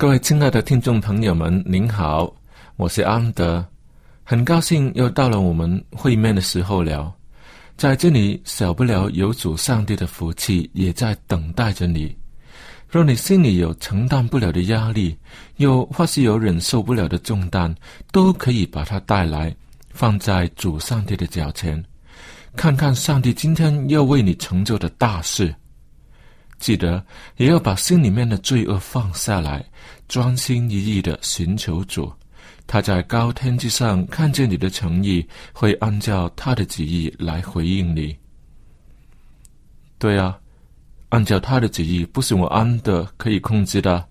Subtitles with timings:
[0.00, 2.32] 各位亲爱的听众朋友们，您好，
[2.76, 3.66] 我是安德，
[4.22, 7.12] 很高兴又到了我们会面的时候了。
[7.76, 12.16] 在这里，少不了有主上帝的福气，也在等待着你。
[12.88, 15.18] 若你心里有承担不了的压力，
[15.56, 17.74] 又或是有忍受不了的重担，
[18.12, 19.52] 都可以把它带来，
[19.90, 21.84] 放在主上帝的脚前，
[22.54, 25.52] 看看上帝今天要为你成就的大事。
[26.58, 27.04] 记得
[27.36, 29.64] 也要把心里面的罪恶放下来，
[30.08, 32.12] 专心一意的寻求主。
[32.66, 38.14] 他在高天之上看见你的诚意，会按照他的旨意来回应你。
[39.98, 40.38] 对啊，
[41.08, 44.04] 按照他的旨意不是我安的可以控制的。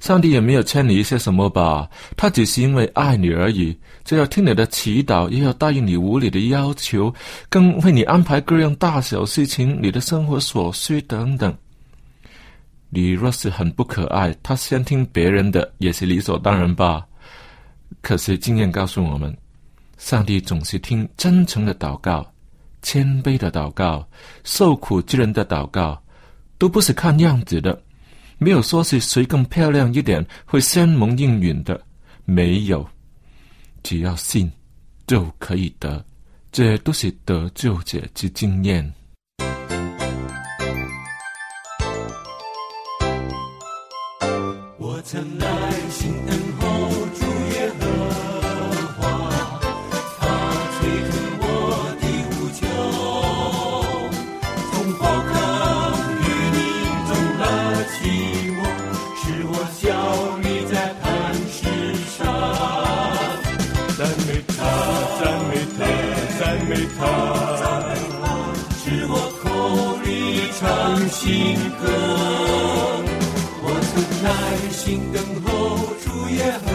[0.00, 1.88] 上帝也没有欠你一些什么吧？
[2.16, 7.14] 他只是因为爱你而已，就要听你的祈祷，又要答应你无理的要求，
[7.48, 11.56] 更为你安排各样大小事情，你的生活所需等等。
[12.90, 17.06] 你若是很不可爱，他先听别人的也是理所当然吧。
[18.00, 19.36] 可是经验告诉我们，
[19.96, 22.28] 上帝总是听真诚的祷告、
[22.82, 24.06] 谦卑的祷告、
[24.42, 26.02] 受苦之人的祷告，
[26.58, 27.80] 都不是看样子的。
[28.38, 31.80] 没有说是谁更漂亮一点会先蒙应允的，
[32.24, 32.88] 没有。
[33.82, 34.50] 只要信，
[35.06, 36.04] 就可以得。
[36.50, 38.92] 这都是得救者之经验。
[45.12, 45.44] 曾耐
[45.90, 46.62] 心等候
[47.18, 47.82] 主耶和
[48.96, 49.02] 华，
[50.20, 50.22] 他
[50.78, 50.78] 垂
[51.10, 51.44] 听我
[52.00, 52.62] 的呼求，
[54.70, 55.34] 从火坑
[56.22, 56.58] 与你
[57.08, 57.10] 中
[57.40, 57.42] 拉
[57.90, 57.98] 起
[58.54, 58.62] 我，
[59.18, 59.82] 使我效
[60.44, 61.04] 力在磐
[61.50, 61.58] 石
[62.16, 62.16] 上。
[63.98, 64.58] 赞美他，
[65.18, 65.80] 赞美他，
[66.38, 67.02] 赞美他，
[68.78, 69.12] 使我
[69.42, 69.44] 口
[70.04, 70.06] 里
[70.56, 70.62] 唱
[71.08, 71.18] 新
[71.82, 71.84] 歌。
[74.90, 76.69] 耐心等候主也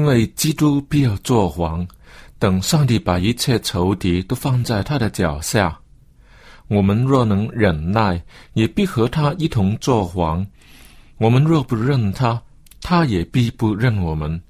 [0.00, 1.86] 因为基督必要做王，
[2.38, 5.78] 等上帝把一切仇敌都放在他的脚下。
[6.68, 8.24] 我们若能忍耐，
[8.54, 10.42] 也必和他一同做王；
[11.18, 12.40] 我们若不认他，
[12.80, 14.40] 他也必不认我们。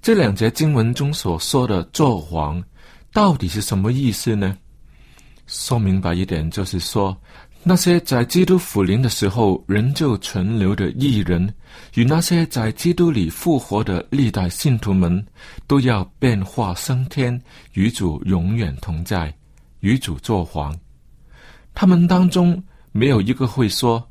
[0.00, 2.62] 这两节经文中所说的“做王”，
[3.12, 4.56] 到底是什么意思呢？
[5.48, 7.20] 说明白一点，就是说。
[7.62, 11.52] 那些在基督复临的时候仍旧存留的艺人，
[11.94, 15.24] 与那些在基督里复活的历代信徒们，
[15.66, 17.38] 都要变化升天，
[17.74, 19.32] 与主永远同在，
[19.80, 20.74] 与主作皇。
[21.74, 22.60] 他们当中
[22.92, 24.02] 没有一个会说：“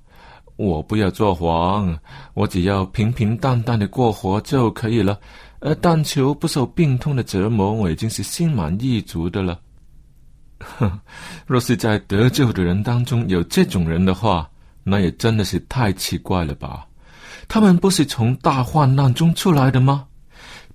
[0.56, 1.98] 我不要做皇，
[2.36, 5.20] 我只要平平淡淡的过活就可以了。”
[5.60, 9.60] 而但求不受病痛的折磨，我已经是心满意足的了。
[10.60, 11.00] 哼，
[11.48, 14.50] 若是在得救的人当中有这种人的话，
[14.84, 16.86] 那也真的是太奇怪了吧？
[17.48, 20.06] 他们不是从大患难中出来的吗？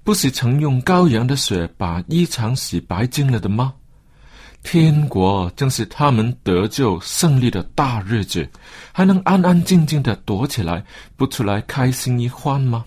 [0.02, 3.72] 不是曾用羔羊的血把衣裳洗白净了的吗？
[4.62, 8.48] 天国正是他们得救胜利的大日子，
[8.92, 10.82] 还能安安静静的躲起来，
[11.16, 12.84] 不出来开心一欢吗？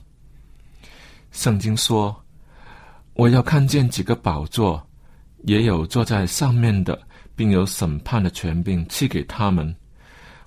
[1.32, 2.24] 圣经说
[3.14, 4.84] ：“我要看见几个宝座。”
[5.44, 7.00] 也有坐在上面的，
[7.36, 9.76] 并有审判的权柄赐给他们。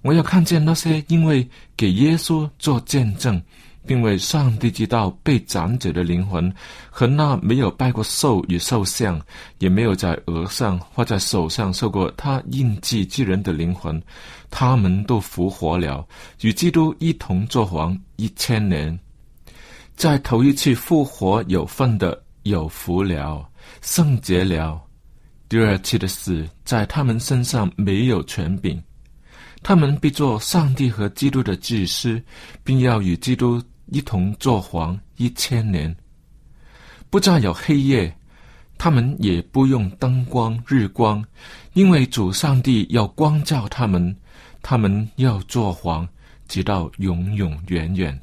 [0.03, 1.47] 我要看见那些因为
[1.77, 3.41] 给耶稣做见证，
[3.87, 6.51] 并为上帝之道被斩者的灵魂，
[6.89, 9.21] 和那没有拜过兽与兽像，
[9.59, 14.03] 也没有在额上或在手上受过他印记之人的灵魂，
[14.51, 16.07] 他们都复活了，
[16.41, 18.99] 与基督一同作王一千年。
[19.97, 23.47] 在头一次复活有份的，有福了。
[23.81, 24.81] 圣洁了，
[25.49, 28.81] 第二次的死在他们身上没有权柄，
[29.63, 32.23] 他们必做上帝和基督的祭司，
[32.63, 35.95] 并要与基督一同做皇一千年。
[37.09, 38.15] 不再有黑夜，
[38.79, 41.25] 他们也不用灯光日光，
[41.73, 44.15] 因为主上帝要光照他们，
[44.63, 46.07] 他们要做皇，
[46.47, 48.17] 直到永永远远。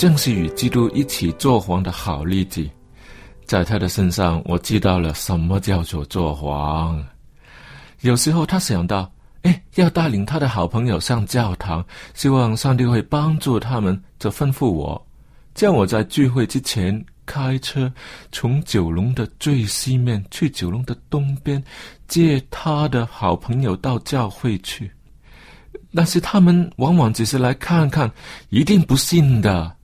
[0.00, 2.66] 正是与基督一起做皇的好例子，
[3.44, 7.04] 在他的身上，我知道了什么叫做做皇。
[8.00, 15.06] 有时候他想到，哎，要带领他的好朋友上教堂，希望上帝会帮助他们，就吩咐我，
[15.54, 17.92] 叫我在聚会之前开车
[18.32, 21.62] 从九龙的最西面去九龙的东边，
[22.08, 24.90] 接他的好朋友到教会去。
[25.94, 28.10] 但是他们往往只是来看看，
[28.48, 29.76] 一定不信的。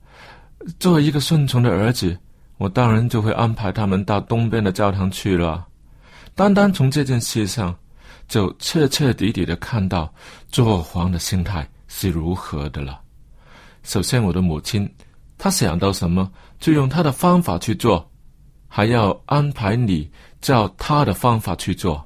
[0.79, 2.17] 作为一个顺从的儿子，
[2.57, 5.65] 我当然就会安排他们到东边的教堂去了。
[6.35, 7.75] 单单从这件事上，
[8.27, 10.13] 就彻彻底底的看到
[10.49, 12.99] 做皇的心态是如何的了。
[13.83, 14.87] 首先，我的母亲，
[15.37, 18.07] 她想到什么，就用她的方法去做，
[18.67, 20.09] 还要安排你
[20.41, 22.05] 照她的方法去做。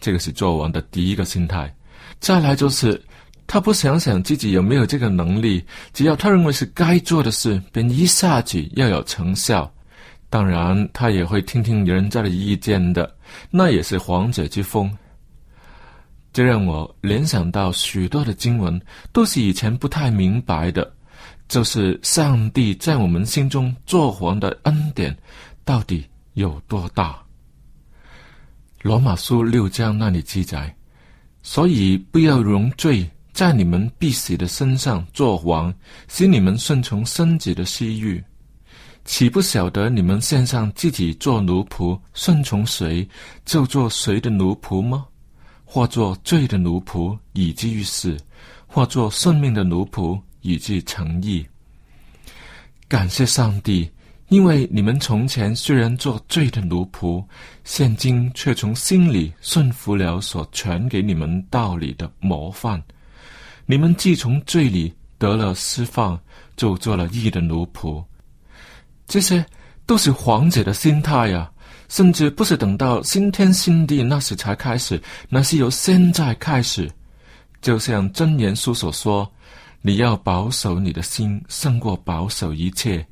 [0.00, 1.74] 这个是做王的第一个心态。
[2.20, 3.02] 再来就是，
[3.46, 9.70] 他不想想自己有没有这个能力，只要他认为是该做的事，便一下子要有成效。
[10.30, 13.14] 当然，他也会听听人家的意见的，
[13.50, 14.90] 那也是皇者之风。
[16.32, 18.80] 这让我联想到许多的经文，
[19.12, 20.92] 都是以前不太明白的，
[21.46, 25.16] 就是上帝在我们心中做皇的恩典
[25.64, 27.22] 到底有多大。
[28.82, 30.74] 罗马书六章那里记载。
[31.46, 35.74] 所以不要容罪在你们必死的身上做王，
[36.06, 38.22] 使你们顺从身子的私欲，
[39.04, 43.06] 岂不晓得你们献上自己做奴仆，顺从谁
[43.44, 45.04] 就做谁的奴仆吗？
[45.64, 48.16] 或做罪的奴仆，以至于死；
[48.68, 51.44] 或做顺命的奴仆，以至成义。
[52.86, 53.90] 感谢上帝。
[54.28, 57.22] 因为你们从前虽然做罪的奴仆，
[57.62, 62.82] 现今却从心里顺服了所传给你们道理的模范。
[63.66, 66.18] 你们既从罪里得了释放，
[66.56, 68.04] 就做了义的奴仆。
[69.06, 69.44] 这些
[69.86, 71.50] 都是皇者的心态呀，
[71.88, 76.90] 甚至不是等到新天新地那时才开始，那是由现在开始。
[77.60, 79.30] 就像真言书所说
[79.80, 83.06] ：“你要保守你的心，胜过保守一切。”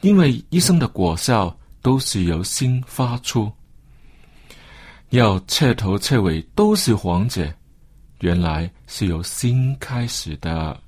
[0.00, 3.50] 因为一生的果效都是由心发出，
[5.10, 7.52] 要彻头彻尾都是黄者，
[8.20, 10.80] 原来是由心开始的。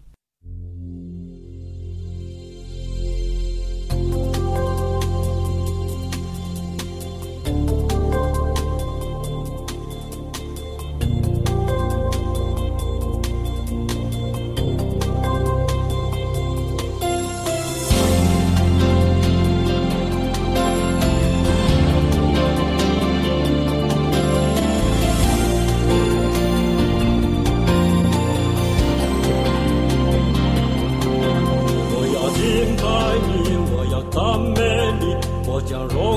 [35.81, 36.10] are all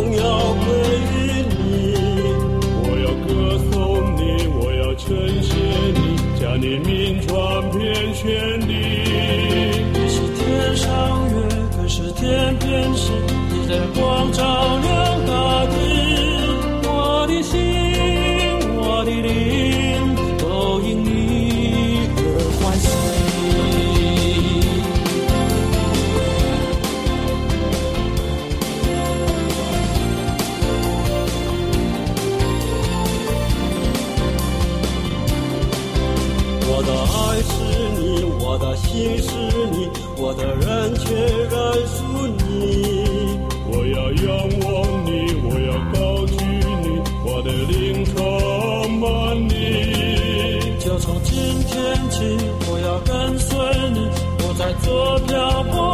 [50.93, 51.33] 就从今
[51.63, 52.37] 天起
[52.69, 53.57] 我要跟随
[53.89, 54.07] 你
[54.37, 55.92] 不再做漂泊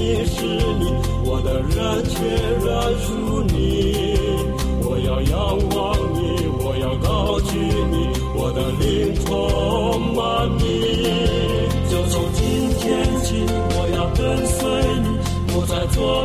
[0.00, 0.46] 你是
[0.80, 0.90] 你，
[1.26, 1.76] 我的人
[2.08, 2.24] 却
[2.64, 2.66] 认
[3.04, 4.16] 输你。
[4.82, 5.36] 我要仰
[5.76, 5.78] 望
[6.14, 6.48] 你。
[6.64, 7.58] 我要高举
[7.90, 9.28] 你，我的灵充
[10.16, 10.64] 满你。
[11.90, 12.40] 就从今
[12.78, 13.44] 天起，
[13.76, 14.58] 我要跟随
[15.04, 15.08] 你，
[15.52, 16.24] 不再做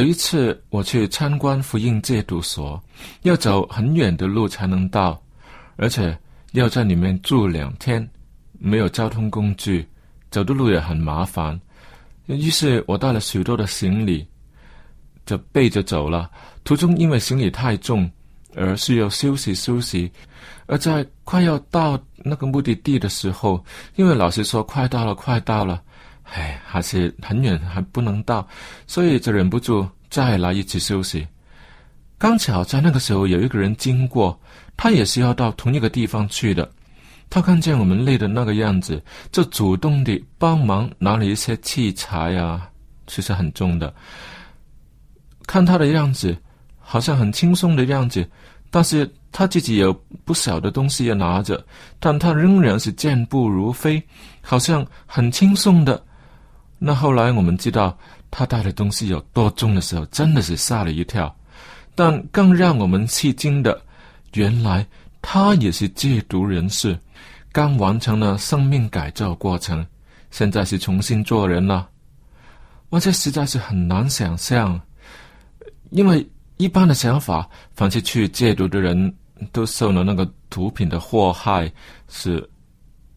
[0.00, 2.82] 有一次我去参观福音戒毒所，
[3.20, 5.22] 要走很远的路才能到，
[5.76, 6.18] 而且
[6.52, 8.08] 要在里面住两天，
[8.58, 9.86] 没有交通工具，
[10.30, 11.60] 走的路也很麻烦。
[12.24, 14.26] 于是我带了许多的行李，
[15.26, 16.30] 就背着走了。
[16.64, 18.10] 途中因为行李太重，
[18.56, 20.10] 而需要休息休息。
[20.64, 23.62] 而在快要到那个目的地的时候，
[23.96, 25.82] 因为老师说快到了，快到了。
[26.32, 28.46] 唉，还是很远，还不能到，
[28.86, 31.26] 所以就忍不住再来一次休息。
[32.18, 34.38] 刚巧在那个时候有一个人经过，
[34.76, 36.70] 他也是要到同一个地方去的。
[37.28, 42.68] 他看见我们累的那个样子，就主动地帮忙拿了一些器材啊，
[43.06, 43.92] 其实很重的。
[45.46, 46.36] 看他的样子，
[46.78, 48.28] 好像很轻松的样子，
[48.70, 49.92] 但是他自己有
[50.24, 51.64] 不少的东西要拿着，
[51.98, 54.00] 但他仍然是健步如飞，
[54.40, 56.00] 好像很轻松的。
[56.82, 57.96] 那后来我们知道
[58.30, 61.32] 他带的东西有多重的时候，真的是吓了一跳。
[61.94, 63.78] 但更让我们吃惊的，
[64.32, 64.86] 原来
[65.20, 66.98] 他也是戒毒人士，
[67.52, 69.86] 刚完成了生命改造过程，
[70.30, 71.86] 现在是重新做人了。
[72.88, 74.80] 我这实在是很难想象，
[75.90, 79.14] 因为一般的想法，凡是去戒毒的人
[79.52, 81.70] 都受了那个毒品的祸害，
[82.08, 82.48] 是。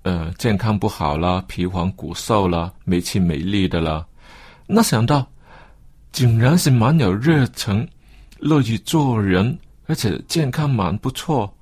[0.03, 4.05] 呃，健康不好了，皮黄骨瘦了，没气没力的了。
[4.67, 5.25] 那想到，
[6.11, 7.87] 竟然是蛮有热忱，
[8.37, 11.53] 乐于做人，而且健康蛮不错。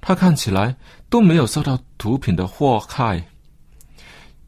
[0.00, 0.74] 他看起来
[1.08, 3.22] 都没有受到毒品的祸害，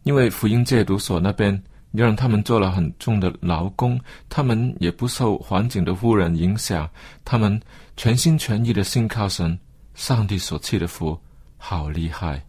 [0.02, 6.88] 因为福音戒毒所那边让他们做了很重的劳工，他们也不受环境的污染影响，
[7.24, 7.60] 他们
[7.96, 9.56] 全心全意的信靠神，
[9.94, 11.16] 上帝所赐的福，
[11.56, 12.42] 好厉害。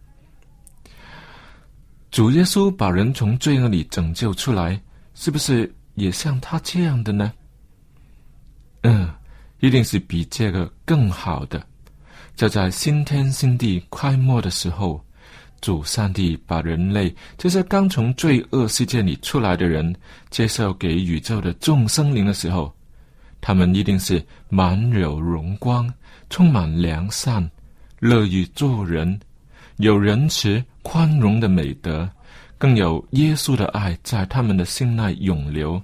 [2.10, 4.80] 主耶稣把人从罪恶里拯救出来，
[5.14, 7.32] 是不是也像他这样的呢？
[8.82, 9.12] 嗯，
[9.60, 11.64] 一定是比这个更好的。
[12.36, 15.04] 就在新天新地快末的时候，
[15.60, 19.94] 主上帝把人类这些刚从罪恶世界里出来的人，
[20.30, 22.72] 介绍给宇宙的众生灵的时候，
[23.40, 25.92] 他们一定是满有荣光，
[26.30, 27.50] 充满良善，
[27.98, 29.18] 乐于做人，
[29.78, 30.64] 有仁慈。
[30.86, 32.08] 宽容的美德，
[32.56, 35.82] 更有耶稣的爱在他们的心内涌流。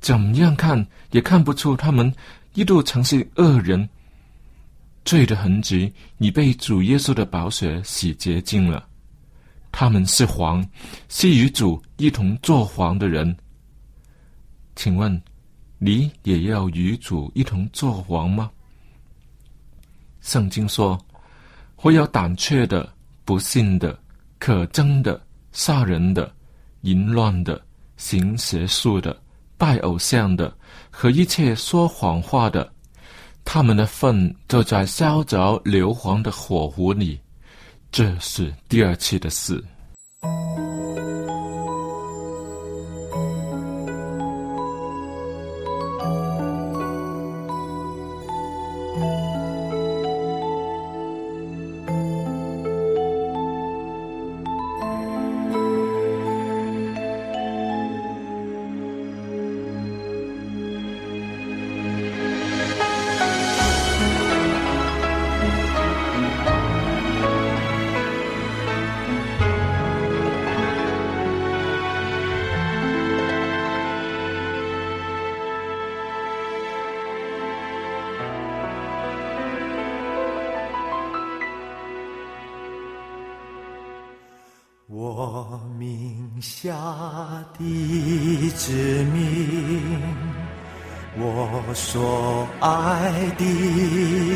[0.00, 2.12] 怎么样看也看不出他们
[2.54, 3.88] 一度曾是恶人。
[5.04, 8.84] 罪的痕迹已被主耶稣的宝血洗洁净了。
[9.70, 10.68] 他们是皇，
[11.08, 13.34] 是与主一同作皇的人。
[14.74, 15.22] 请问，
[15.78, 18.50] 你也要与主一同作皇吗？
[20.20, 20.98] 圣经说
[21.76, 22.92] ：“会有胆怯的。”
[23.30, 23.96] 不幸的、
[24.40, 26.34] 可憎的、杀人的、
[26.80, 27.62] 淫乱的、
[27.96, 29.16] 行邪术的、
[29.56, 30.52] 拜偶像的
[30.90, 32.68] 和一切说谎话的，
[33.44, 37.20] 他们的粪就在烧着硫磺的火湖里。
[37.92, 39.62] 这是第二次的事。
[86.40, 86.72] 下
[87.58, 90.00] 的之命，
[91.18, 93.44] 我所爱的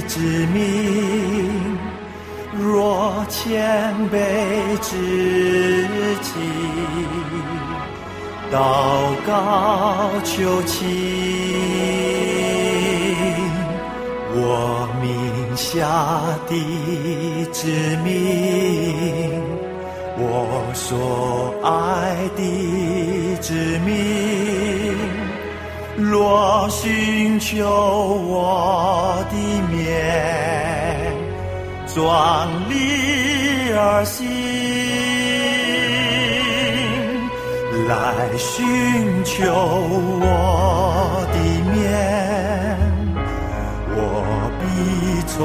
[0.07, 1.79] 之命，
[2.59, 5.88] 若谦卑致
[6.21, 6.33] 敬，
[8.53, 8.57] 祷
[9.27, 10.85] 告求情，
[14.35, 15.79] 我命下
[16.49, 16.53] 的
[17.53, 19.43] 之命。
[20.16, 23.53] 我所爱的子
[23.85, 24.94] 民
[25.96, 29.37] 若寻求我的
[29.72, 31.12] 面
[31.87, 34.24] 壮丽而新
[37.88, 41.38] 来寻求我的
[41.72, 41.83] 面
[43.96, 43.98] 我
[44.61, 44.62] 必
[45.27, 45.37] 从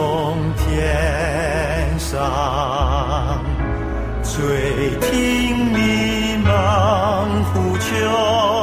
[0.57, 2.88] 天上
[4.39, 8.58] 对听迷茫呼求。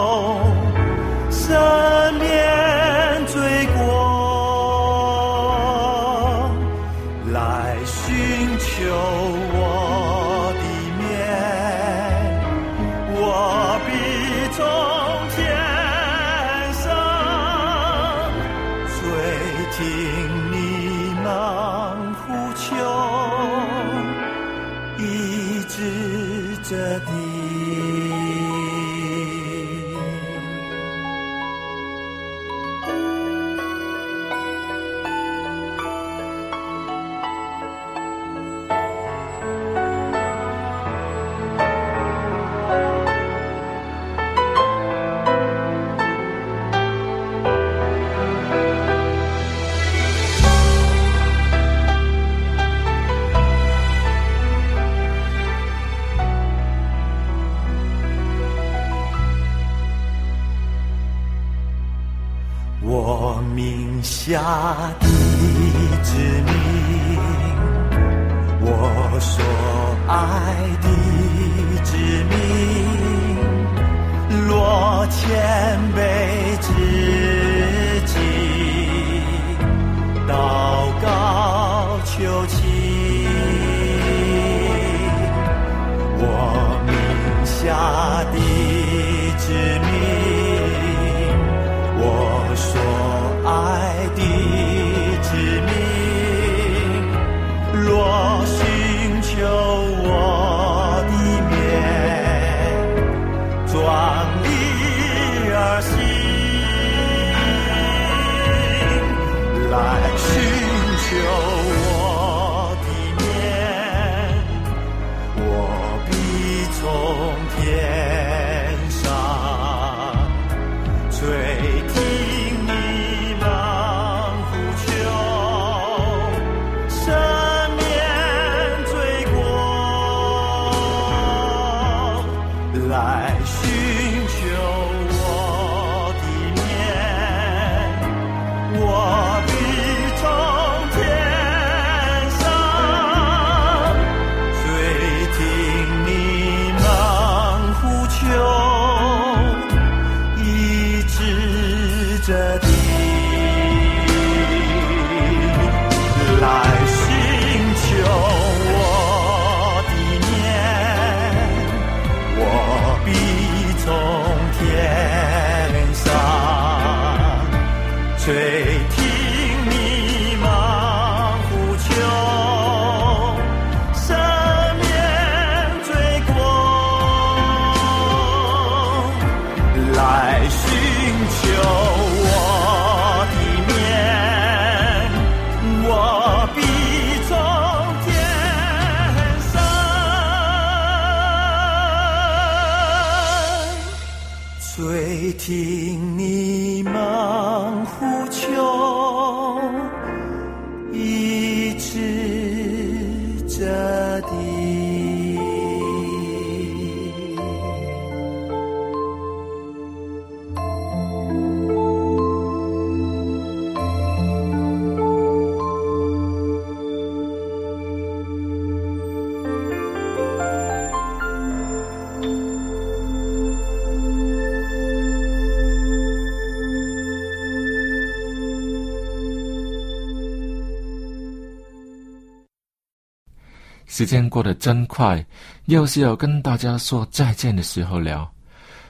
[233.96, 235.24] 时间过得真快，
[235.64, 238.30] 又是要跟大家说再见的时候了。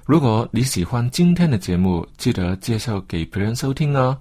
[0.04, 4.18] 如果你喜欢今天的节目，记得介绍给别人收听哦，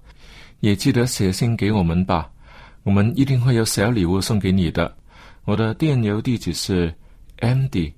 [0.60, 2.30] 也记得写信给我们吧，
[2.84, 4.96] 我们一定会有小礼物送给你的。
[5.46, 6.94] 我的电邮地址是
[7.40, 7.92] Andy，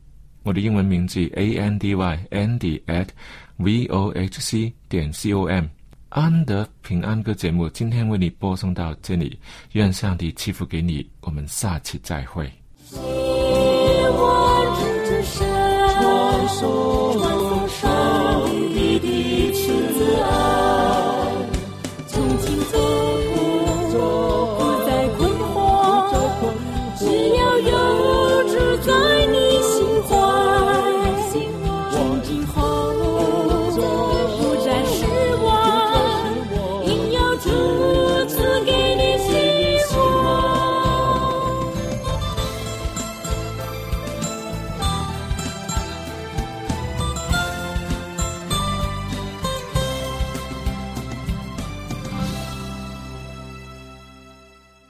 [0.43, 3.09] 我的英文名字 A N D Y Andy at
[3.57, 5.65] v o h c 点 c o m。
[6.07, 9.37] 安德平安歌节目今天为你播送到这里，
[9.73, 12.49] 愿上帝赐福给你，我们下期再会。
[16.47, 20.56] 传说上帝的慈爱，